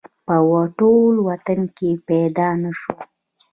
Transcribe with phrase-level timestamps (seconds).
[0.25, 0.37] په
[0.77, 2.93] ټول وطن کې پیدا نه شو